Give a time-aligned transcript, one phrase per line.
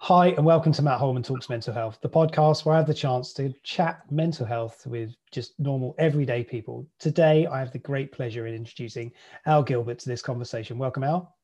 [0.00, 2.94] Hi, and welcome to Matt Holman Talks Mental Health, the podcast where I have the
[2.94, 6.86] chance to chat mental health with just normal, everyday people.
[7.00, 9.10] Today, I have the great pleasure in introducing
[9.44, 10.78] Al Gilbert to this conversation.
[10.78, 11.36] Welcome, Al.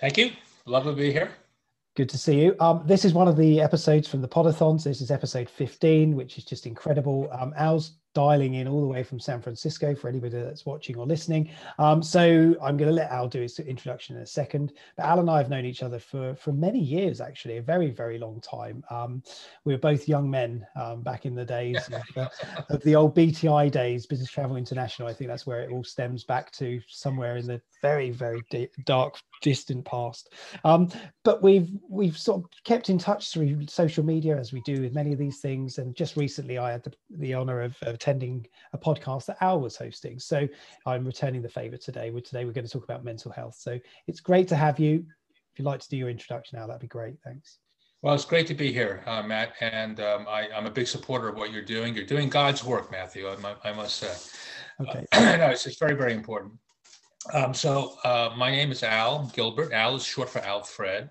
[0.00, 0.32] Thank you.
[0.66, 1.30] Lovely to be here.
[1.96, 2.56] Good to see you.
[2.60, 4.84] Um, this is one of the episodes from the Podathons.
[4.84, 7.30] This is episode 15, which is just incredible.
[7.32, 11.04] Um, Al's dialing in all the way from San Francisco for anybody that's watching or
[11.04, 11.50] listening.
[11.78, 14.72] Um, so I'm going to let Al do his introduction in a second.
[14.96, 17.90] But Al and I have known each other for for many years, actually, a very
[17.90, 18.82] very long time.
[18.88, 19.22] Um,
[19.66, 22.28] we were both young men um, back in the days of, uh,
[22.70, 25.08] of, the old BTI days, Business Travel International.
[25.08, 28.42] I think that's where it all stems back to somewhere in the very very
[28.86, 30.32] dark distant past.
[30.64, 30.88] Um,
[31.22, 34.94] but we've we've sort of kept in touch through social media as we do with
[34.94, 35.78] many of these things.
[35.78, 39.60] And just recently, I had the, the honor of, of attending a podcast that Al
[39.60, 40.18] was hosting.
[40.18, 40.46] So
[40.86, 42.10] I'm returning the favor today.
[42.10, 43.56] Today we're going to talk about mental health.
[43.58, 45.04] So it's great to have you.
[45.52, 47.16] If you'd like to do your introduction now, that'd be great.
[47.24, 47.58] Thanks.
[48.02, 51.28] Well, it's great to be here, uh, Matt, and um, I, am a big supporter
[51.28, 51.94] of what you're doing.
[51.94, 53.26] You're doing God's work, Matthew.
[53.26, 54.14] I, I must say.
[54.80, 55.04] Okay.
[55.12, 56.52] Uh, no, it's, it's very, very important.
[57.32, 59.72] Um, so uh, my name is Al Gilbert.
[59.72, 61.08] Al is short for Alfred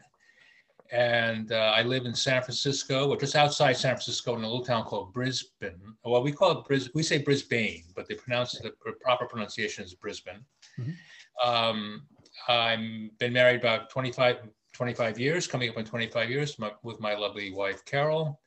[0.91, 4.64] and uh, I live in San Francisco, or just outside San Francisco, in a little
[4.64, 5.95] town called Brisbane.
[6.03, 6.89] Well, we call it Bris.
[6.94, 10.45] We say Brisbane, but they pronounce the proper pronunciation is Brisbane.
[10.80, 11.50] Mm-hmm.
[11.50, 12.03] Um,
[12.47, 14.38] I've been married about 25,
[14.73, 18.39] 25 years, coming up on 25 years my, with my lovely wife, Carol.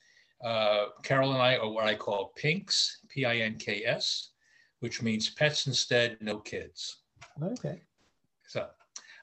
[0.45, 4.31] Uh, Carol and I are what I call PINKS, P I N K S,
[4.81, 6.99] which means pets instead, no kids.
[7.43, 7.83] Okay.
[8.47, 8.69] So,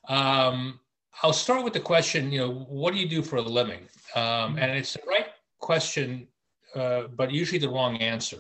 [0.10, 0.80] um,
[1.24, 3.82] I'll start with the question, you know, what do you do for a living?
[4.16, 5.28] Um, and it's the right
[5.60, 6.28] question,
[6.76, 8.40] uh, but usually the wrong answer.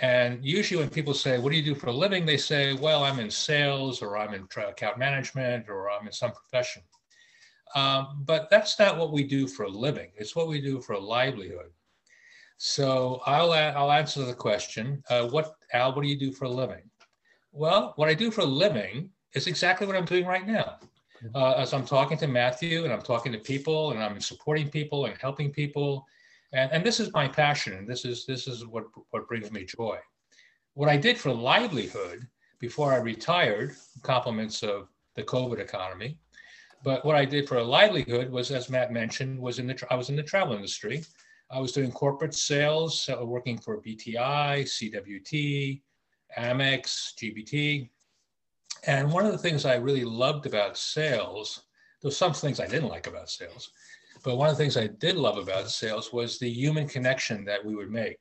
[0.00, 2.26] And usually when people say, what do you do for a living?
[2.26, 6.32] They say, well, I'm in sales or I'm in account management or I'm in some
[6.32, 6.82] profession.
[7.74, 10.10] Um, but that's not what we do for a living.
[10.16, 11.70] It's what we do for a livelihood.
[12.58, 16.50] So I'll, I'll answer the question, uh, what, Al, what do you do for a
[16.50, 16.82] living?
[17.52, 20.78] Well, what I do for a living is exactly what I'm doing right now
[21.34, 25.06] uh, as I'm talking to Matthew and I'm talking to people and I'm supporting people
[25.06, 26.06] and helping people.
[26.52, 29.64] And, and this is my passion and this is, this is what, what brings me
[29.64, 29.98] joy.
[30.74, 32.26] What I did for livelihood
[32.60, 36.18] before I retired, compliments of the COVID economy,
[36.82, 39.96] but what I did for a livelihood was, as Matt mentioned, was in the, I
[39.96, 41.02] was in the travel industry.
[41.50, 45.80] I was doing corporate sales, uh, working for BTI, CWT,
[46.38, 47.88] Amex, GBT,
[48.86, 51.62] and one of the things I really loved about sales,
[52.00, 53.70] there's some things I didn't like about sales,
[54.24, 57.64] but one of the things I did love about sales was the human connection that
[57.64, 58.18] we would make.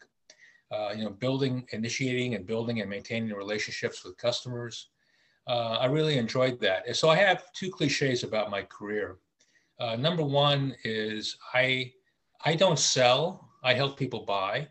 [0.71, 4.89] Uh, you know, building, initiating, and building and maintaining relationships with customers.
[5.47, 6.87] Uh, I really enjoyed that.
[6.87, 9.17] And so I have two cliches about my career.
[9.79, 11.93] Uh, number one is I
[12.43, 13.49] I don't sell.
[13.63, 14.67] I help people buy,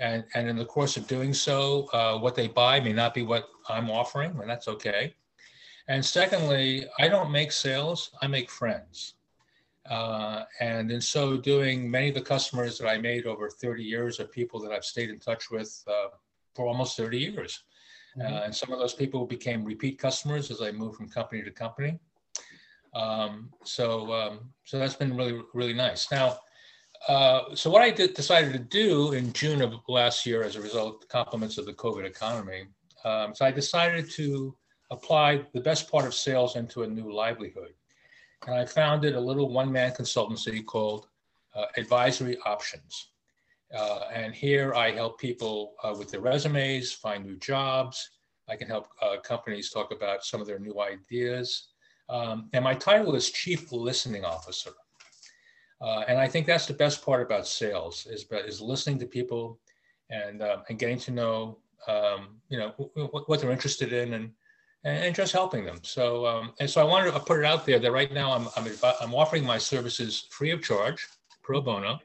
[0.00, 3.22] and and in the course of doing so, uh, what they buy may not be
[3.22, 5.14] what I'm offering, and that's okay.
[5.88, 9.14] And secondly, I don't make sales, I make friends.
[9.88, 14.20] Uh, and in so doing, many of the customers that I made over 30 years
[14.20, 16.08] are people that I've stayed in touch with uh,
[16.54, 17.64] for almost 30 years.
[18.16, 18.32] Mm-hmm.
[18.32, 21.50] Uh, and some of those people became repeat customers as I moved from company to
[21.50, 21.98] company.
[22.94, 26.10] Um, so, um, so that's been really, really nice.
[26.10, 26.38] Now,
[27.08, 30.60] uh, so what I did, decided to do in June of last year, as a
[30.60, 32.66] result of the compliments of the COVID economy,
[33.04, 34.54] um, so I decided to
[34.90, 37.72] apply the best part of sales into a new livelihood.
[38.46, 41.06] And I founded a little one man consultancy called
[41.54, 43.10] uh, Advisory Options.
[43.74, 48.10] Uh, and here I help people uh, with their resumes, find new jobs.
[48.48, 51.68] I can help uh, companies talk about some of their new ideas.
[52.08, 54.72] Um, and my title is Chief Listening Officer.
[55.80, 59.58] Uh, and I think that's the best part about sales is, is listening to people
[60.10, 61.58] and, um, and getting to know
[61.88, 64.30] um, you know what, what they're interested in and
[64.82, 65.78] and, just helping them.
[65.82, 68.48] So, um, and so I wanted to put it out there that right now I'm,
[68.56, 71.06] I'm, I'm offering my services free of charge,
[71.42, 71.98] pro bono.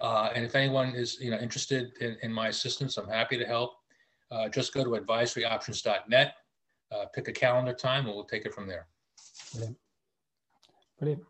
[0.00, 3.44] Uh, and if anyone is you know interested in, in my assistance, I'm happy to
[3.44, 3.74] help.
[4.32, 6.34] Uh, just go to advisoryoptions.net,
[6.92, 8.86] uh, pick a calendar time, and we'll take it from there.
[9.52, 9.76] Brilliant.
[10.98, 11.22] Brilliant.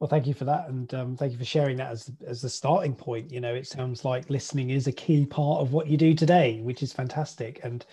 [0.00, 2.48] Well, thank you for that, and um, thank you for sharing that as as the
[2.48, 3.32] starting point.
[3.32, 6.60] You know, it sounds like listening is a key part of what you do today,
[6.60, 7.58] which is fantastic.
[7.64, 7.84] And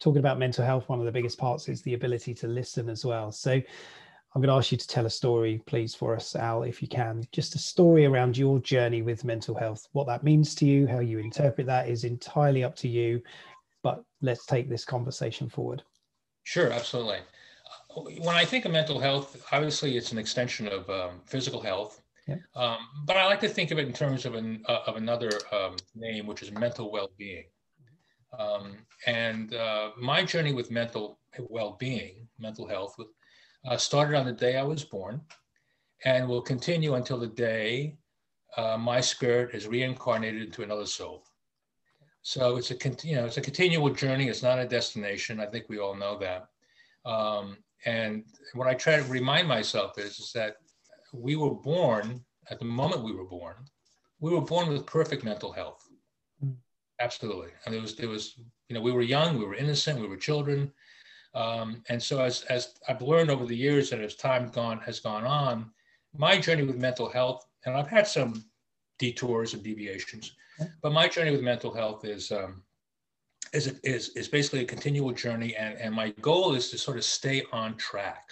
[0.00, 3.04] talking about mental health, one of the biggest parts is the ability to listen as
[3.04, 3.30] well.
[3.30, 6.82] So I'm going to ask you to tell a story, please, for us, Al, if
[6.82, 7.22] you can.
[7.30, 9.86] Just a story around your journey with mental health.
[9.92, 13.22] What that means to you, how you interpret that is entirely up to you.
[13.82, 15.82] But let's take this conversation forward.
[16.44, 17.18] Sure, absolutely.
[17.94, 22.02] When I think of mental health, obviously it's an extension of um, physical health.
[22.26, 22.40] Yep.
[22.54, 25.30] Um, but I like to think of it in terms of an uh, of another
[25.52, 27.44] um, name, which is mental well-being.
[28.38, 32.96] Um, and uh, my journey with mental well-being, mental health,
[33.66, 35.20] uh, started on the day I was born,
[36.04, 37.96] and will continue until the day
[38.56, 41.24] uh, my spirit is reincarnated into another soul.
[42.22, 44.28] So it's a you know it's a continual journey.
[44.28, 45.40] It's not a destination.
[45.40, 46.48] I think we all know that.
[47.04, 48.24] Um, and
[48.54, 50.56] what I try to remind myself is, is that
[51.12, 53.56] we were born at the moment we were born.
[54.20, 55.88] We were born with perfect mental health.
[56.44, 56.56] Mm.
[57.00, 58.38] Absolutely, and there was there was
[58.68, 60.72] you know we were young, we were innocent, we were children,
[61.34, 65.00] um, and so as as I've learned over the years and as time gone has
[65.00, 65.70] gone on,
[66.16, 68.44] my journey with mental health, and I've had some
[68.98, 70.36] detours and deviations,
[70.82, 72.62] but my journey with mental health is um,
[73.52, 77.04] is, is is basically a continual journey, and and my goal is to sort of
[77.04, 78.30] stay on track.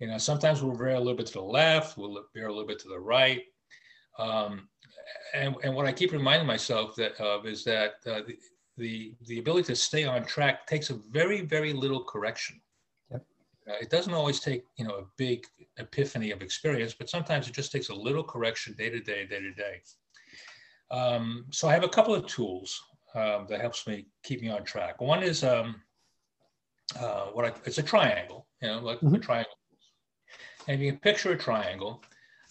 [0.00, 2.66] You know, sometimes we'll veer a little bit to the left, we'll veer a little
[2.66, 3.42] bit to the right.
[4.18, 4.68] Um,
[5.34, 8.38] and, and what I keep reminding myself that of is that uh, the,
[8.76, 12.60] the, the ability to stay on track takes a very, very little correction.
[13.10, 13.24] Yep.
[13.68, 15.46] Uh, it doesn't always take, you know, a big
[15.78, 19.40] epiphany of experience, but sometimes it just takes a little correction day to day, day
[19.40, 19.80] to day.
[20.90, 22.80] Um, so I have a couple of tools
[23.18, 25.00] um, that helps me keep me on track.
[25.00, 25.82] One is um,
[26.98, 29.14] uh, what I, it's a triangle, you know, like mm-hmm.
[29.14, 29.52] a triangle.
[30.66, 32.02] And if you can picture a triangle,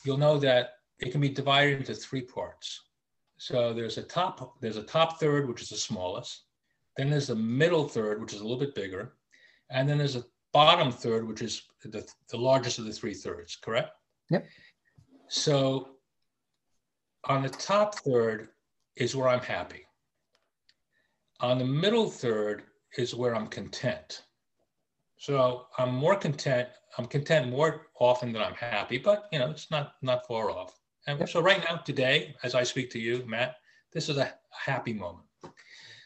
[0.04, 2.82] you'll know that it can be divided into three parts.
[3.38, 6.44] So there's a top, there's a top third, which is the smallest.
[6.98, 9.14] Then there's the middle third, which is a little bit bigger.
[9.70, 10.24] And then there's a
[10.54, 13.92] bottom third, which is the, the largest of the three thirds, correct?
[14.32, 14.46] Yep.
[15.30, 15.90] So
[17.26, 18.50] on the top third
[18.96, 19.87] is where I'm happy.
[21.40, 22.64] On the middle third
[22.98, 24.24] is where I'm content.
[25.18, 26.70] So I'm more content.
[26.98, 30.80] I'm content more often than I'm happy, but you know, it's not not far off.
[31.06, 31.30] And yep.
[31.30, 33.56] so right now, today, as I speak to you, Matt,
[33.94, 35.26] this is a happy moment.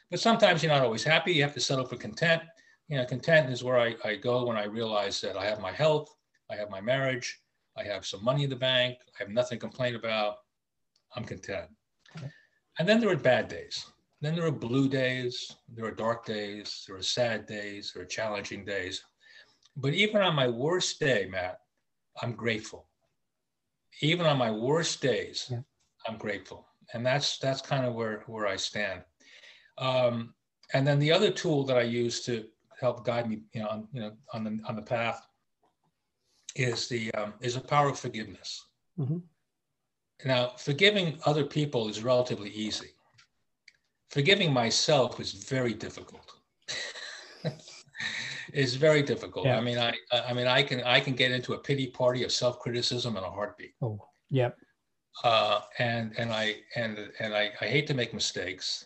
[0.10, 1.34] But sometimes you're not always happy.
[1.34, 2.44] You have to settle for content.
[2.90, 5.72] You know, content is where I, I go when I realize that I have my
[5.72, 6.14] health,
[6.50, 7.40] I have my marriage,
[7.78, 10.36] I have some money in the bank, I have nothing to complain about.
[11.16, 11.70] I'm content.
[12.18, 12.30] Okay.
[12.80, 13.86] And then there are bad days.
[14.22, 18.08] Then there are blue days, there are dark days, there are sad days, there are
[18.08, 19.04] challenging days.
[19.76, 21.58] But even on my worst day, Matt,
[22.22, 22.88] I'm grateful.
[24.02, 25.62] Even on my worst days, yeah.
[26.08, 26.68] I'm grateful.
[26.94, 29.02] And that's that's kind of where, where I stand.
[29.78, 30.36] Um,
[30.74, 32.46] and then the other tool that I use to
[32.80, 35.26] help guide me, you know, on, you know, on the on the path
[36.56, 38.66] is the um, is a power of forgiveness.
[39.00, 39.18] Mm-hmm.
[40.26, 42.92] Now, forgiving other people is relatively easy
[44.12, 46.34] forgiving myself is very difficult.
[48.54, 49.46] it's very difficult.
[49.46, 49.58] Yeah.
[49.58, 52.32] I mean, I, I mean, I can, I can get into a pity party of
[52.32, 53.74] self-criticism in a heartbeat.
[53.82, 54.00] Oh,
[54.30, 54.58] yep.
[55.24, 58.86] Uh, and and I and and I, I hate to make mistakes,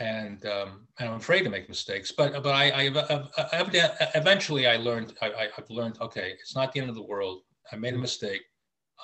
[0.00, 2.10] and um, and I'm afraid to make mistakes.
[2.10, 2.88] But but I, I,
[3.36, 7.42] I eventually I learned I, I've learned okay, it's not the end of the world.
[7.70, 8.40] I made a mistake.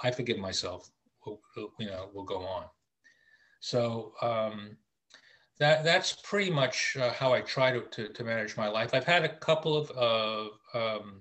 [0.02, 0.90] I forgive myself.
[1.26, 1.40] We'll,
[1.78, 2.64] you know, we'll go on.
[3.60, 4.78] So um,
[5.60, 8.94] that that's pretty much uh, how I try to, to, to, manage my life.
[8.94, 11.20] I've had a couple of, uh, um,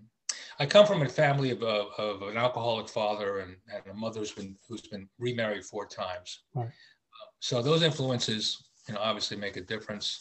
[0.59, 4.21] I come from a family of, of, of, an alcoholic father and, and a mother
[4.21, 6.43] who's been, who's been remarried four times.
[6.55, 6.67] Right.
[6.67, 10.17] Uh, so those influences, you know, obviously make a difference.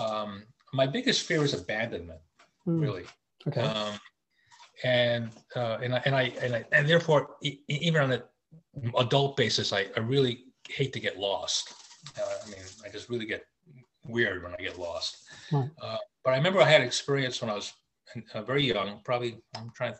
[0.00, 2.20] Um, my biggest fear is abandonment,
[2.66, 2.80] mm.
[2.80, 3.04] really.
[3.46, 3.62] Okay.
[3.62, 3.94] Um,
[4.82, 7.36] and, uh, and, I, and I, and I, and therefore,
[7.68, 8.22] even on an
[8.98, 11.74] adult basis, I, I really hate to get lost.
[12.18, 13.44] Uh, I mean, I just really get
[14.06, 15.18] weird when I get lost.
[15.52, 17.72] Uh, but I remember I had experience when I was
[18.34, 19.94] uh, very young, probably, I'm trying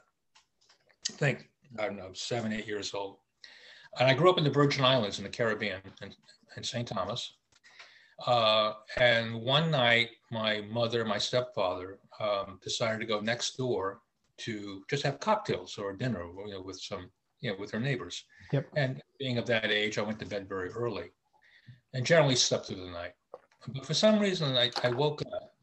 [1.05, 3.17] to think, I don't know, seven, eight years old.
[3.99, 6.15] And I grew up in the Virgin Islands in the Caribbean in,
[6.57, 6.87] in St.
[6.87, 7.35] Thomas.
[8.27, 14.01] Uh, and one night, my mother, my stepfather, um, decided to go next door
[14.39, 18.25] to just have cocktails or dinner you know, with some, you know, with her neighbors.
[18.53, 18.69] Yep.
[18.77, 21.11] And being of that age, I went to bed very early
[21.95, 23.13] and generally slept through the night.
[23.69, 25.55] But for some reason, I, I woke up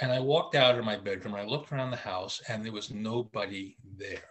[0.00, 1.34] and I walked out of my bedroom.
[1.34, 4.30] I looked around the house and there was nobody there.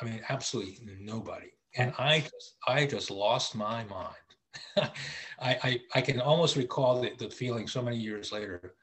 [0.00, 1.52] I mean, absolutely nobody.
[1.76, 4.16] And I just, I just lost my mind.
[5.40, 8.74] I, I, I, can almost recall the, the feeling so many years later.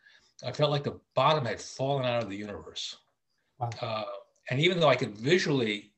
[0.44, 2.98] I felt like the bottom had fallen out of the universe.
[3.60, 3.70] Wow.
[3.82, 4.04] Uh,
[4.50, 5.92] and even though I could visually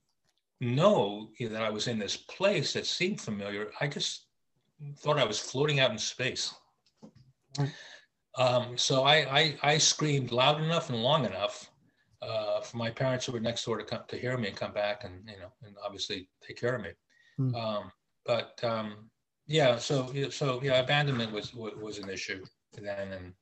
[0.60, 4.26] know that I was in this place that seemed familiar, I just
[4.98, 6.54] thought I was floating out in space.
[8.38, 11.70] Um, so I, I, I, screamed loud enough and long enough
[12.22, 14.72] uh, for my parents who were next door to come to hear me and come
[14.72, 16.92] back and you know and obviously take care of me.
[17.38, 17.56] Mm.
[17.56, 17.92] Um,
[18.26, 19.10] but um,
[19.48, 23.34] yeah, so so yeah, abandonment was was an issue then, and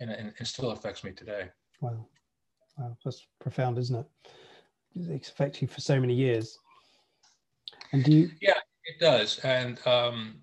[0.00, 1.48] and, and it still affects me today.
[1.80, 2.06] Wow,
[2.76, 4.06] wow, that's profound, isn't it?
[4.94, 6.58] It affects you for so many years.
[7.92, 8.30] And do you?
[8.40, 10.41] Yeah, it does, and um,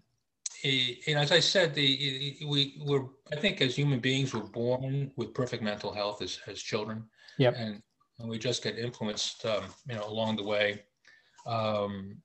[0.64, 5.34] and as I said, the we were I think as human beings we're born with
[5.34, 7.04] perfect mental health as as children.
[7.38, 7.56] Yep.
[7.58, 7.82] And,
[8.20, 10.84] and we just get influenced, um, you know, along the way.
[11.46, 12.18] Um,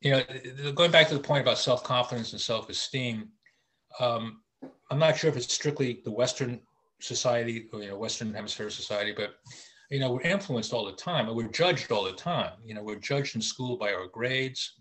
[0.00, 3.28] you know, going back to the point about self confidence and self esteem,
[4.00, 4.42] um,
[4.90, 6.60] I'm not sure if it's strictly the Western
[7.00, 9.36] society or you know Western Hemisphere society, but
[9.90, 12.52] you know we're influenced all the time and we're judged all the time.
[12.64, 14.74] You know, we're judged in school by our grades.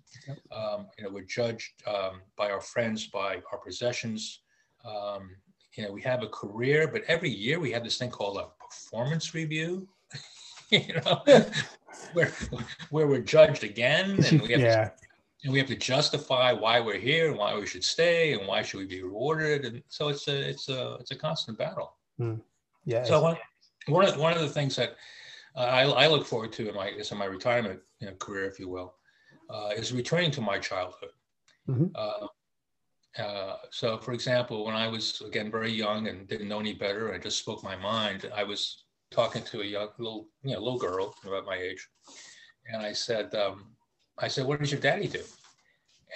[0.52, 4.42] Um, you know, we're judged um, by our friends, by our possessions.
[4.86, 5.30] Um,
[5.76, 8.48] you know, we have a career, but every year we have this thing called a
[8.64, 9.88] performance review.
[10.72, 11.24] you know,
[12.14, 12.32] where
[12.90, 14.86] where we're judged again, and we have yeah.
[14.86, 14.92] to,
[15.44, 18.62] and we have to justify why we're here and why we should stay and why
[18.62, 21.94] should we be rewarded, and so it's a it's a it's a constant battle.
[22.20, 22.42] Mm.
[22.86, 23.04] Yeah.
[23.04, 23.38] So one
[23.88, 24.96] one of one of the things that
[25.56, 28.46] uh, I, I look forward to in my is in my retirement you know, career,
[28.46, 28.96] if you will,
[29.50, 31.12] uh, is returning to my childhood.
[31.70, 31.88] Mm-hmm.
[31.96, 32.27] Uh,
[33.22, 37.13] uh, so, for example, when I was again very young and didn't know any better,
[37.13, 38.30] I just spoke my mind.
[38.36, 41.88] I was talking to a young little, you know, little girl about my age,
[42.72, 43.68] and I said, um,
[44.18, 45.24] I said, "What does your daddy do?"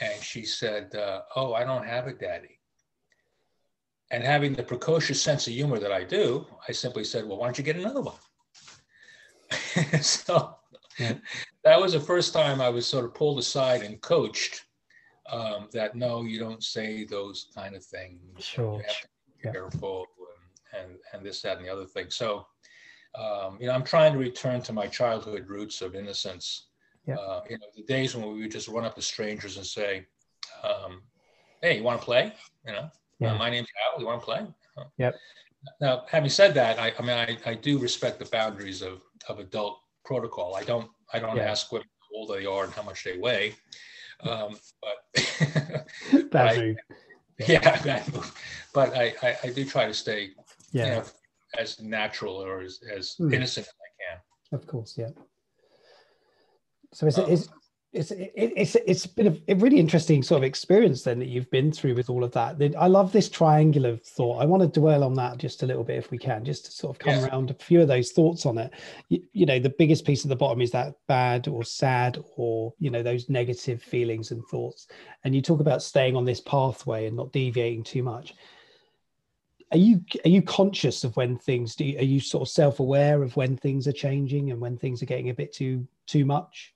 [0.01, 2.58] And she said, uh, "Oh, I don't have a daddy."
[4.11, 7.47] And having the precocious sense of humor that I do, I simply said, "Well, why
[7.47, 8.15] don't you get another one?"
[10.01, 10.55] so
[10.97, 11.13] yeah.
[11.63, 14.65] that was the first time I was sort of pulled aside and coached
[15.31, 18.43] um, that no, you don't say those kind of things.
[18.43, 18.77] Sure.
[18.77, 19.51] You have to be yeah.
[19.51, 20.05] careful
[20.73, 22.09] and, and, and this, that, and the other thing.
[22.09, 22.47] So,
[23.15, 26.67] um, you know, I'm trying to return to my childhood roots of innocence.
[27.07, 27.15] Yeah.
[27.15, 30.05] Uh, you know, the days when we would just run up to strangers and say,
[30.63, 31.01] um,
[31.61, 32.33] "Hey, you want to play?"
[32.67, 32.89] You know,
[33.19, 33.33] yeah.
[33.33, 33.99] uh, my name's Al.
[33.99, 34.47] You want to play?
[34.77, 35.15] Uh, yep.
[35.81, 39.39] Now, having said that, I, I mean, I, I do respect the boundaries of, of
[39.39, 40.55] adult protocol.
[40.55, 41.51] I don't I don't yeah.
[41.51, 43.55] ask women how old they are and how much they weigh.
[44.21, 46.77] Um, but bad move.
[47.47, 48.33] Yeah, bad move.
[48.73, 50.31] But I, I, I, do try to stay
[50.71, 50.85] yeah.
[50.85, 51.03] You know,
[51.57, 53.33] as natural or as, as mm.
[53.33, 54.59] innocent as I can.
[54.59, 55.09] Of course, yeah.
[56.93, 57.49] So is um, it is
[57.91, 61.71] it's it, it's it's been a, really interesting sort of experience then that you've been
[61.71, 62.61] through with all of that.
[62.77, 64.41] I love this triangular thought.
[64.41, 66.71] I want to dwell on that just a little bit if we can, just to
[66.71, 68.73] sort of come around a few of those thoughts on it.
[69.07, 72.73] You, you, know, the biggest piece at the bottom is that bad or sad or
[72.77, 74.87] you know those negative feelings and thoughts.
[75.23, 78.35] And you talk about staying on this pathway and not deviating too much.
[79.71, 81.85] Are you are you conscious of when things do?
[81.85, 85.01] You, are you sort of self aware of when things are changing and when things
[85.01, 86.75] are getting a bit too too much?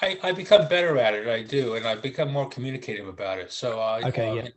[0.00, 1.26] I, I become better at it.
[1.26, 3.52] I do, and I've become more communicative about it.
[3.52, 4.48] So, uh, okay, yeah.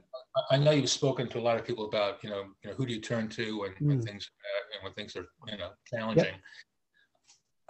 [0.52, 2.76] I, I know you've spoken to a lot of people about, you know, you know,
[2.76, 3.88] who do you turn to when, mm.
[3.88, 6.26] when things uh, when things are, you know, challenging.
[6.26, 6.36] Yep.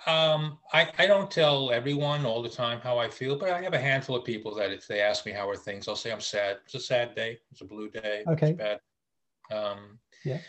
[0.08, 3.74] Um, I, I don't tell everyone all the time how I feel, but I have
[3.74, 6.22] a handful of people that if they ask me how are things, I'll say I'm
[6.22, 6.58] sad.
[6.66, 7.38] It's a sad day.
[7.52, 8.24] It's a blue day.
[8.28, 8.50] Okay.
[8.50, 8.80] It's bad.
[9.56, 10.40] Um, yeah.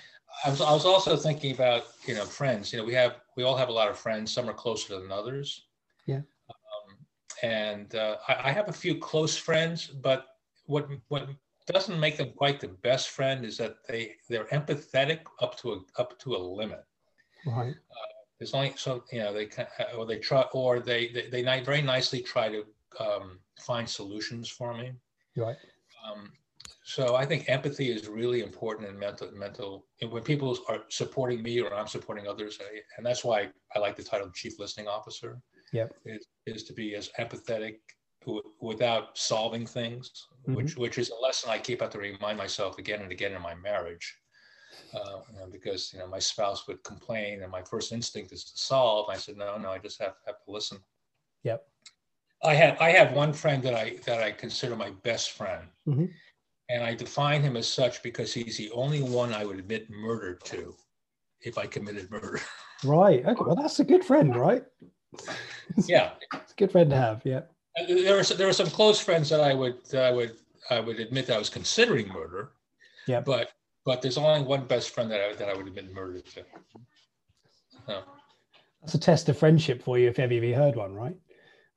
[0.46, 2.72] I was, I was also thinking about, you know, friends.
[2.72, 4.32] You know, we have we all have a lot of friends.
[4.32, 5.66] Some are closer than others.
[6.06, 6.22] Yeah
[7.42, 10.26] and uh, I, I, have a few close friends, but
[10.66, 11.28] what what
[11.66, 16.00] doesn't make them quite the best friend is that they they're empathetic up to a
[16.00, 16.84] up to a limit.
[17.46, 17.74] Right.
[17.74, 21.60] Uh, there's only so you know they can, or they try or they they, they
[21.60, 22.64] very nicely try to
[23.00, 24.92] um, find solutions for me.
[25.36, 25.56] Right.
[26.04, 26.32] Um,
[26.84, 31.60] so I think empathy is really important in mental mental when people are supporting me
[31.60, 35.40] or I'm supporting others, I, and that's why I like the title chief listening officer.
[35.72, 35.94] Yep.
[36.04, 37.76] Is, is to be as empathetic
[38.24, 40.10] w- without solving things,
[40.42, 40.54] mm-hmm.
[40.54, 43.42] which which is a lesson I keep have to remind myself again and again in
[43.42, 44.16] my marriage.
[44.94, 48.44] Uh, you know, because you know my spouse would complain, and my first instinct is
[48.44, 49.08] to solve.
[49.08, 50.78] I said, no, no, I just have, have to listen.
[51.44, 51.64] Yep.
[52.44, 56.06] I have I have one friend that I that I consider my best friend, mm-hmm.
[56.68, 60.34] and I define him as such because he's the only one I would admit murder
[60.44, 60.74] to,
[61.40, 62.40] if I committed murder.
[62.84, 63.24] Right.
[63.24, 63.44] Okay.
[63.46, 64.64] Well, that's a good friend, right?
[65.86, 67.22] Yeah, it's a good friend to have.
[67.24, 67.42] Yeah.
[67.88, 70.36] There were there were some close friends that I would I would
[70.70, 72.52] I would admit that I was considering murder.
[73.06, 73.20] Yeah.
[73.20, 73.52] But
[73.84, 76.44] but there's only one best friend that I that I would admit murder to.
[77.86, 78.02] So.
[78.80, 81.16] That's a test of friendship for you if ever you heard one, right?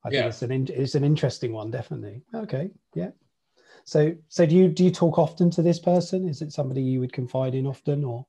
[0.04, 0.30] I yeah.
[0.30, 2.22] think it's an it's an interesting one, definitely.
[2.34, 3.10] Okay, yeah.
[3.84, 6.28] So so do you do you talk often to this person?
[6.28, 8.26] Is it somebody you would confide in often, or?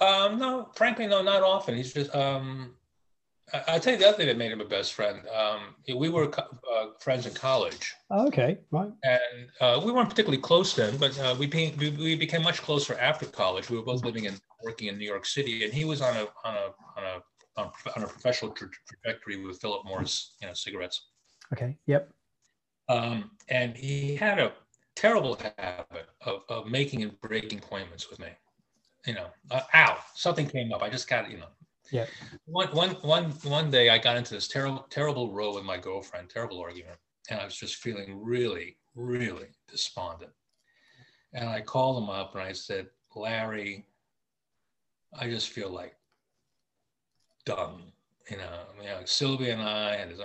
[0.00, 1.76] Um, no, frankly, no, not often.
[1.76, 2.14] He's just.
[2.14, 2.74] Um,
[3.68, 5.20] I, tell you the other thing that made him a best friend.
[5.28, 7.92] Um, we were uh, friends in college.
[8.10, 8.90] Oh, okay, right.
[9.04, 12.62] And uh, we weren't particularly close then, but uh, we, be, we, we became much
[12.62, 13.68] closer after college.
[13.68, 16.26] We were both living and working in New York City, and he was on a
[16.44, 20.54] on a on a on, on a professional tra- trajectory with Philip Morris, you know,
[20.54, 21.08] cigarettes.
[21.52, 21.76] Okay.
[21.86, 22.10] Yep.
[22.88, 24.52] Um, and he had a
[24.96, 28.28] terrible habit of, of making and breaking appointments with me.
[29.06, 30.82] You know, uh, ow, something came up.
[30.82, 31.48] I just got, you know.
[31.92, 32.06] Yeah.
[32.46, 36.30] One, one, one, one day I got into this terrible, terrible row with my girlfriend,
[36.30, 36.96] terrible argument.
[37.30, 40.32] And I was just feeling really, really despondent.
[41.34, 43.86] And I called him up and I said, Larry,
[45.18, 45.94] I just feel like
[47.44, 47.92] done.
[48.30, 50.20] You know, you know, Sylvia and I and his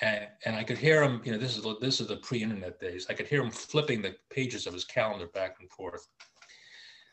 [0.00, 1.20] and and I could hear him.
[1.24, 3.06] You know, this is this is the pre-internet days.
[3.08, 6.08] I could hear him flipping the pages of his calendar back and forth.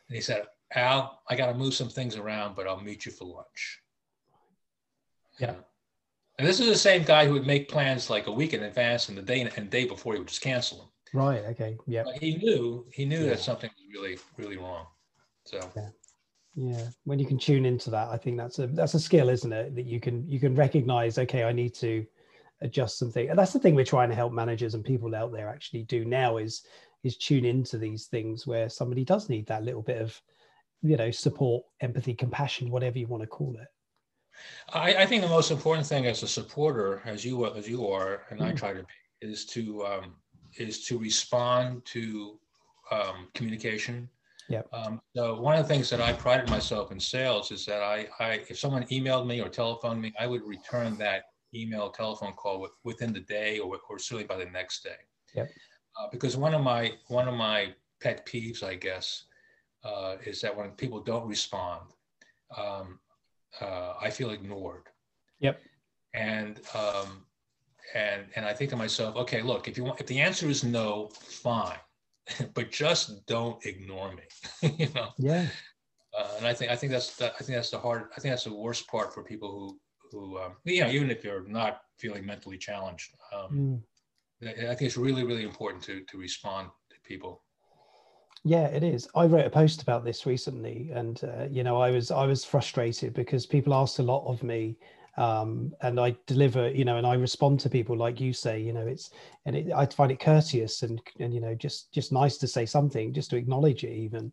[0.07, 0.43] And he said,
[0.75, 3.81] "Al, I got to move some things around, but I'll meet you for lunch."
[5.39, 5.55] Yeah.
[6.37, 9.09] And this is the same guy who would make plans like a week in advance,
[9.09, 10.87] and the day and day before he would just cancel them.
[11.13, 11.43] Right.
[11.45, 11.77] Okay.
[11.87, 12.03] Yeah.
[12.03, 13.31] But he knew he knew yeah.
[13.31, 14.85] that something was really really wrong.
[15.45, 15.59] So.
[15.75, 15.89] Yeah
[16.55, 19.53] yeah when you can tune into that i think that's a that's a skill isn't
[19.53, 22.05] it that you can you can recognize okay i need to
[22.61, 25.47] adjust something and that's the thing we're trying to help managers and people out there
[25.47, 26.63] actually do now is
[27.03, 30.19] is tune into these things where somebody does need that little bit of
[30.81, 33.67] you know support empathy compassion whatever you want to call it
[34.73, 38.23] i, I think the most important thing as a supporter as you as you are
[38.29, 38.45] and mm.
[38.45, 40.15] i try to be is to um,
[40.57, 42.39] is to respond to
[42.91, 44.09] um, communication
[44.49, 44.63] yeah.
[44.73, 48.07] Um, so one of the things that I prided myself in sales is that I,
[48.19, 52.59] I, if someone emailed me or telephoned me, I would return that email, telephone call
[52.59, 54.97] with, within the day or, or certainly by the next day.
[55.35, 55.51] Yep.
[55.99, 59.25] Uh, because one of my one of my pet peeves, I guess,
[59.83, 61.81] uh, is that when people don't respond,
[62.57, 62.99] um,
[63.61, 64.89] uh, I feel ignored.
[65.39, 65.61] Yep.
[66.13, 67.25] And um,
[67.93, 70.63] and and I think to myself, okay, look, if you want, if the answer is
[70.63, 71.77] no, fine.
[72.53, 74.23] but just don't ignore me.
[74.77, 75.09] you know.
[75.17, 75.47] Yeah.
[76.17, 78.31] Uh, and I think I think that's the, I think that's the hard I think
[78.31, 79.79] that's the worst part for people who
[80.11, 83.11] who um, you know even if you're not feeling mentally challenged.
[83.33, 83.81] Um, mm.
[84.47, 87.43] I think it's really really important to to respond to people.
[88.43, 89.07] Yeah, it is.
[89.15, 92.45] I wrote a post about this recently, and uh, you know, I was I was
[92.45, 94.77] frustrated because people asked a lot of me
[95.17, 98.71] um, and I deliver, you know, and I respond to people like you say, you
[98.71, 99.11] know, it's
[99.45, 102.65] and it, I find it courteous and and you know just just nice to say
[102.65, 104.31] something, just to acknowledge it even.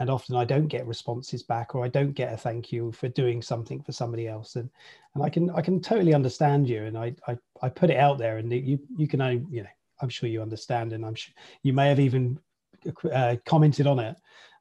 [0.00, 3.08] And often I don't get responses back, or I don't get a thank you for
[3.08, 4.70] doing something for somebody else, and
[5.14, 8.18] and I can I can totally understand you, and I I, I put it out
[8.18, 9.68] there, and you you can only you know
[10.00, 12.38] I'm sure you understand, and I'm sure you may have even
[13.12, 14.16] uh, commented on it,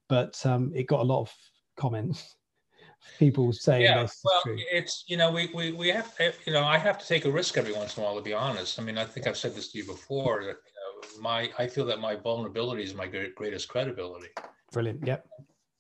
[0.10, 1.34] but um, it got a lot of
[1.78, 2.36] comments
[3.20, 6.14] people saying yeah, well, it's you know we, we we have
[6.46, 8.34] you know I have to take a risk every once in a while to be
[8.34, 8.80] honest.
[8.80, 11.68] I mean I think I've said this to you before that you know, my I
[11.68, 14.30] feel that my vulnerability is my greatest credibility.
[14.72, 15.06] Brilliant.
[15.06, 15.26] Yep.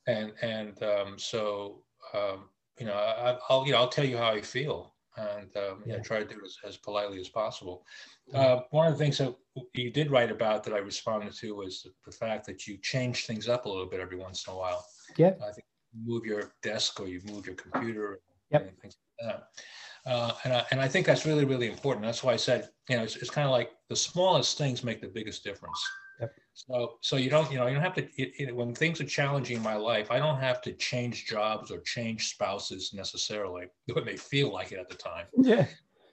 [0.07, 4.29] And and um, so um, you know I, will you know I'll tell you how
[4.29, 5.93] I feel and um, yeah.
[5.93, 7.85] you know, try to do it as, as politely as possible.
[8.33, 9.35] Uh, one of the things that
[9.73, 13.25] you did write about that I responded to was the, the fact that you change
[13.25, 14.85] things up a little bit every once in a while.
[15.17, 15.33] Yeah.
[15.41, 15.65] I think
[16.05, 18.19] move your desk or you move your computer
[18.51, 18.67] yep.
[18.67, 20.11] and things like that.
[20.11, 22.05] Uh, and, I, and I think that's really, really important.
[22.05, 25.01] That's why I said, you know, it's, it's kind of like the smallest things make
[25.01, 25.83] the biggest difference.
[26.19, 26.33] Yep.
[26.53, 29.05] So, so you don't, you know, you don't have to, it, it, when things are
[29.05, 33.67] challenging in my life, I don't have to change jobs or change spouses necessarily.
[33.87, 35.25] It may feel like it at the time.
[35.37, 35.67] Yeah.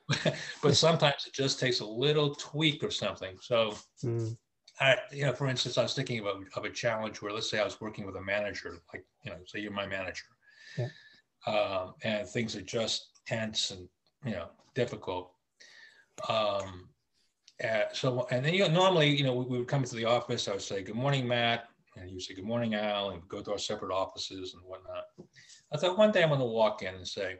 [0.62, 3.37] but sometimes it just takes a little tweak or something.
[3.40, 4.37] So, mm.
[4.81, 7.61] I, you know, for instance, I was thinking about of a challenge where, let's say,
[7.61, 10.25] I was working with a manager, like you know, say you're my manager,
[10.77, 10.88] yeah.
[11.47, 13.88] um, and things are just tense and
[14.25, 15.33] you know difficult.
[16.29, 16.88] Um,
[17.62, 20.05] uh, so, and then you know, normally, you know, we, we, would come into the
[20.05, 20.49] office.
[20.49, 23.53] I would say, "Good morning, Matt," and you say, "Good morning, Al," and go to
[23.53, 25.05] our separate offices and whatnot.
[25.73, 27.37] I thought one day I'm going to walk in and say,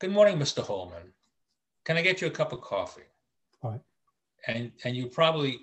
[0.00, 0.64] "Good morning, Mr.
[0.64, 1.12] Holman.
[1.84, 3.02] Can I get you a cup of coffee?"
[3.62, 3.80] All right
[4.46, 5.60] and and you probably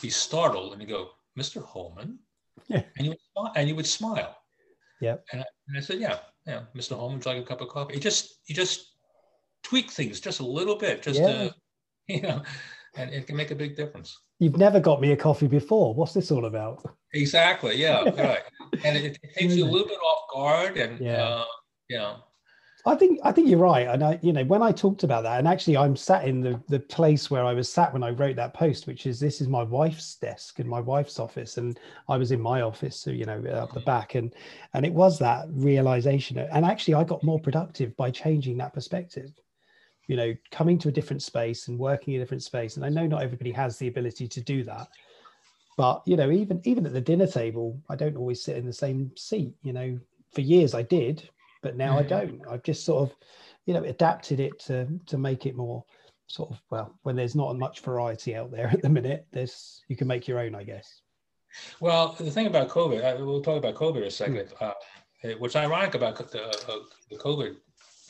[0.00, 1.64] be startled and you go, Mr.
[1.64, 2.18] Holman,
[2.68, 3.14] yeah, and you
[3.56, 4.36] and you would smile.
[5.00, 6.96] Yeah, and I, and I said, yeah, yeah, Mr.
[6.96, 7.94] Holman, would you like a cup of coffee?
[7.94, 8.92] You just you just
[9.62, 11.26] tweak things just a little bit, just yeah.
[11.26, 11.54] to,
[12.08, 12.42] you know,
[12.96, 14.18] and it can make a big difference.
[14.38, 15.94] You've never got me a coffee before.
[15.94, 16.84] What's this all about?
[17.12, 17.76] Exactly.
[17.76, 18.02] Yeah.
[18.18, 18.42] right.
[18.84, 21.22] And it, it, takes you a little bit off guard, and yeah.
[21.22, 21.44] uh,
[21.90, 22.16] know,
[22.86, 25.38] I think I think you're right, and I, you know, when I talked about that,
[25.38, 28.36] and actually, I'm sat in the the place where I was sat when I wrote
[28.36, 31.78] that post, which is this is my wife's desk and my wife's office, and
[32.08, 34.34] I was in my office, so you know, up the back, and
[34.74, 39.30] and it was that realization, and actually, I got more productive by changing that perspective.
[40.06, 42.88] You know, coming to a different space and working in a different space, and I
[42.88, 44.88] know not everybody has the ability to do that,
[45.76, 48.72] but you know, even even at the dinner table, I don't always sit in the
[48.72, 49.54] same seat.
[49.62, 49.98] You know,
[50.32, 51.28] for years I did,
[51.62, 52.08] but now I mm.
[52.08, 52.42] don't.
[52.48, 53.16] I've just sort of,
[53.66, 55.84] you know, adapted it to to make it more
[56.26, 59.26] sort of well when there's not much variety out there at the minute.
[59.32, 61.00] There's you can make your own, I guess.
[61.80, 64.52] Well, the thing about COVID, we'll talk about COVID a second.
[64.60, 64.74] Mm.
[65.24, 66.78] Uh, what's ironic about the, uh,
[67.10, 67.56] the COVID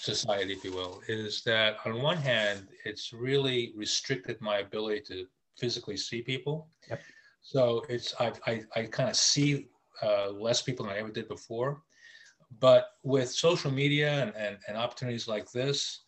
[0.04, 5.26] society, if you will, is that on one hand, it's really restricted my ability to
[5.56, 6.68] physically see people.
[6.90, 7.00] Yep.
[7.42, 9.68] So it's I I, I kind of see
[10.02, 11.82] uh, less people than I ever did before.
[12.60, 16.04] But with social media and, and, and opportunities like this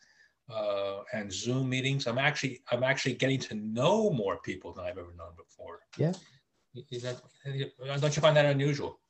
[0.48, 4.98] uh, and Zoom meetings, I'm actually I'm actually getting to know more people than I've
[4.98, 5.80] ever known before.
[5.98, 6.12] Yeah.
[7.02, 7.20] That,
[8.00, 9.00] don't you find that unusual?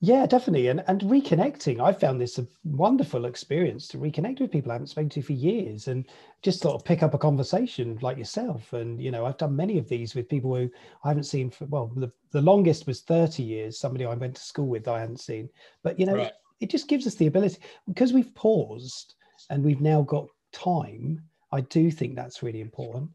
[0.00, 0.68] Yeah, definitely.
[0.68, 4.88] And and reconnecting, I found this a wonderful experience to reconnect with people I haven't
[4.88, 6.04] spoken to for years and
[6.42, 8.74] just sort of pick up a conversation like yourself.
[8.74, 10.70] And you know, I've done many of these with people who
[11.02, 14.42] I haven't seen for well, the, the longest was 30 years, somebody I went to
[14.42, 15.48] school with I hadn't seen.
[15.82, 19.14] But you know, right it just gives us the ability because we've paused
[19.50, 21.22] and we've now got time.
[21.52, 23.10] I do think that's really important.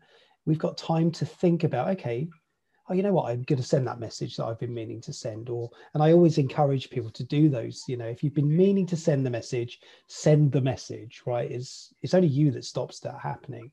[0.46, 2.28] We've got time to think about, okay,
[2.92, 5.14] oh, you know what, I'm going to send that message that I've been meaning to
[5.14, 5.50] send.
[5.50, 7.86] Or, and I always encourage people to do those.
[7.88, 11.22] You know, if you've been meaning to send the message, send the message.
[11.26, 11.50] Right?
[11.50, 13.72] It's it's only you that stops that happening.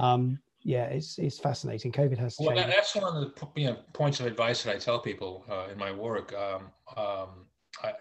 [0.00, 1.92] Um, yeah, it's it's fascinating.
[1.92, 2.56] COVID has changed.
[2.56, 5.68] Well, that's one of the you know, points of advice that I tell people uh,
[5.70, 6.34] in my work.
[6.34, 7.28] Um, um,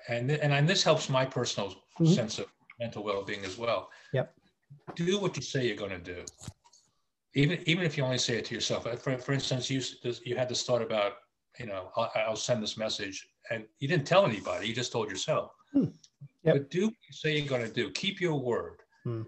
[0.09, 2.05] and and this helps my personal mm-hmm.
[2.07, 2.47] sense of
[2.79, 3.89] mental well-being as well.
[4.13, 4.33] Yep.
[4.95, 6.23] Do what you say you're going to do,
[7.35, 8.83] even even if you only say it to yourself.
[9.01, 9.81] For, for instance, you
[10.23, 11.13] you had this thought about
[11.59, 14.67] you know I'll, I'll send this message, and you didn't tell anybody.
[14.67, 15.51] You just told yourself.
[15.73, 15.85] Hmm.
[16.43, 16.55] Yep.
[16.55, 17.91] But do what you say you're going to do.
[17.91, 18.81] Keep your word.
[19.03, 19.23] Hmm.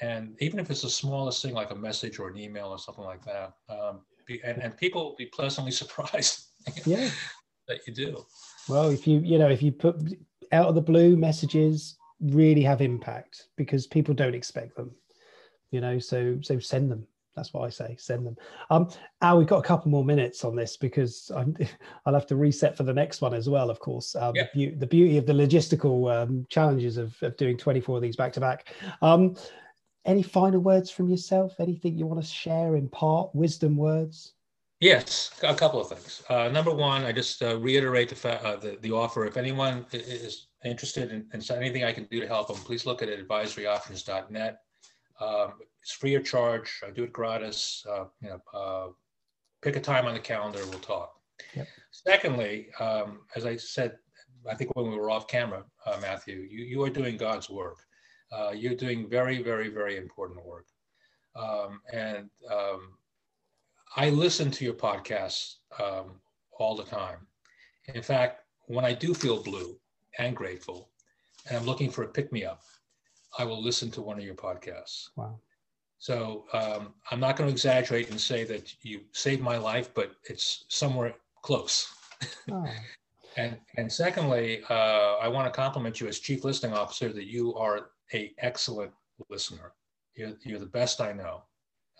[0.00, 2.78] And, and, even if it's the smallest thing like a message or an email or
[2.78, 6.46] something like that, um, be, and, and people will be pleasantly surprised
[6.84, 7.10] yeah.
[7.68, 8.24] that you do.
[8.68, 9.96] Well, if you you know if you put
[10.52, 14.92] out of the blue messages really have impact because people don't expect them,
[15.70, 15.98] you know.
[15.98, 17.06] So so send them.
[17.36, 17.94] That's what I say.
[17.98, 18.36] Send them.
[18.70, 18.88] Um,
[19.20, 21.54] Al, we've got a couple more minutes on this because I'm,
[22.06, 23.70] I'll have to reset for the next one as well.
[23.70, 24.46] Of course, um, yeah.
[24.54, 28.32] the, the, beauty of the logistical um, challenges of, of doing 24 of these back
[28.32, 28.74] to back.
[29.02, 29.36] Um,
[30.06, 31.54] any final words from yourself?
[31.60, 33.34] Anything you want to share, in part?
[33.34, 34.32] wisdom words?
[34.80, 36.22] Yes, a couple of things.
[36.28, 39.24] Uh, number one, I just uh, reiterate the, uh, the, the offer.
[39.26, 43.02] If anyone is interested in, in, anything I can do to help them, please look
[43.02, 44.58] at advisoryoptions.net.
[45.18, 45.52] Um,
[45.86, 46.80] it's free of charge.
[46.84, 47.86] I do it gratis.
[47.88, 48.88] Uh, you know, uh,
[49.62, 50.58] pick a time on the calendar.
[50.68, 51.12] We'll talk.
[51.54, 51.68] Yep.
[51.92, 53.96] Secondly, um, as I said,
[54.50, 57.78] I think when we were off camera, uh, Matthew, you, you are doing God's work.
[58.52, 60.66] you're doing very, very, very important work.
[61.36, 62.94] Um, and um,
[63.94, 66.18] I listen to your podcasts um,
[66.58, 67.28] all the time.
[67.94, 69.78] In fact, when I do feel blue
[70.18, 70.90] and grateful,
[71.48, 72.62] and I'm looking for a pick me up,
[73.38, 75.10] I will listen to one of your podcasts.
[75.14, 75.38] Wow.
[75.98, 80.12] So um, I'm not going to exaggerate and say that you saved my life, but
[80.28, 81.86] it's somewhere close.
[82.50, 82.66] Oh.
[83.36, 87.54] and and secondly, uh, I want to compliment you as chief listening officer that you
[87.54, 88.92] are a excellent
[89.30, 89.72] listener.
[90.14, 91.42] You're, you're the best I know.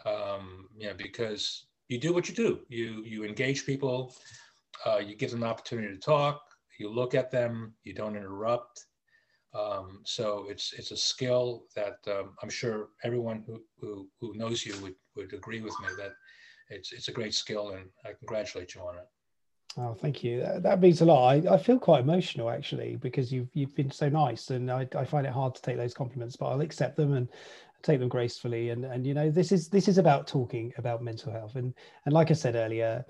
[0.05, 2.61] Um, yeah, because you do what you do.
[2.69, 4.15] You you engage people,
[4.85, 6.43] uh, you give them an opportunity to talk,
[6.79, 8.85] you look at them, you don't interrupt.
[9.57, 14.67] Um, so it's it's a skill that um, I'm sure everyone who, who, who knows
[14.67, 16.13] you would, would agree with me that
[16.69, 19.09] it's it's a great skill and I congratulate you on it.
[19.79, 20.41] Oh, thank you.
[20.41, 21.29] That, that means a lot.
[21.29, 25.05] I, I feel quite emotional actually because you've you've been so nice, and I, I
[25.05, 27.29] find it hard to take those compliments, but I'll accept them and
[27.83, 31.31] take them gracefully and and you know this is this is about talking about mental
[31.31, 31.73] health and
[32.05, 33.05] and like i said earlier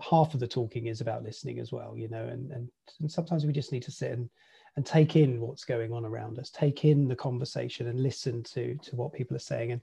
[0.00, 2.68] half of the talking is about listening as well you know and and,
[3.00, 4.28] and sometimes we just need to sit and
[4.76, 6.50] and take in what's going on around us.
[6.50, 9.72] Take in the conversation and listen to to what people are saying.
[9.72, 9.80] And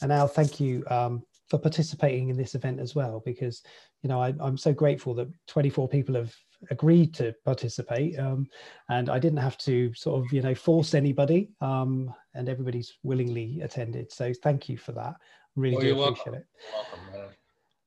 [0.00, 3.62] and now thank you um, for participating in this event as well because
[4.02, 6.32] you know I, i'm so grateful that 24 people have
[6.70, 8.46] agreed to participate um,
[8.90, 13.60] and i didn't have to sort of you know force anybody um, and everybody's willingly
[13.62, 14.12] attended.
[14.12, 15.16] So thank you for that.
[15.56, 16.34] Really well, do appreciate welcome.
[16.34, 16.46] it.
[16.72, 17.32] Welcome,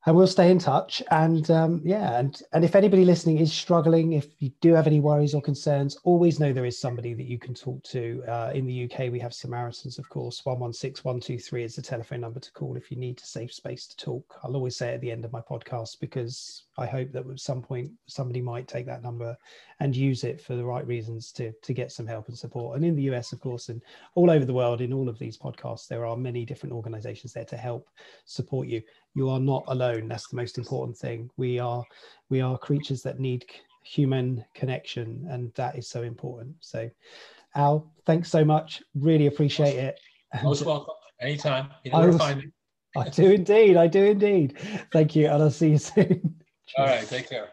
[0.04, 1.02] and we'll stay in touch.
[1.10, 5.00] And um, yeah and and if anybody listening is struggling if you do have any
[5.00, 8.22] worries or concerns always know there is somebody that you can talk to.
[8.28, 10.44] Uh, in the uk we have samaritans of course.
[10.44, 13.96] 116 123 is the telephone number to call if you need a safe space to
[13.96, 14.38] talk.
[14.42, 17.60] I'll always say at the end of my podcast because i hope that at some
[17.60, 19.36] point somebody might take that number
[19.80, 22.76] and use it for the right reasons to to get some help and support.
[22.76, 23.82] And in the us of course and
[24.14, 27.44] all over the world in all of these podcasts there are many different organizations there
[27.44, 27.88] to help
[28.24, 28.82] support you
[29.14, 30.08] you are not alone.
[30.08, 31.30] That's the most important thing.
[31.36, 31.84] We are
[32.28, 33.44] we are creatures that need
[33.84, 36.54] human connection and that is so important.
[36.60, 36.90] So
[37.54, 38.82] al thanks so much.
[38.94, 40.00] Really appreciate it.
[40.42, 40.94] Most welcome.
[41.20, 41.70] Anytime.
[41.84, 42.46] You know where to find me.
[42.96, 43.76] I do indeed.
[43.76, 44.58] I do indeed.
[44.92, 46.42] Thank you and i'll see you soon.
[46.78, 47.06] All right.
[47.06, 47.52] Take care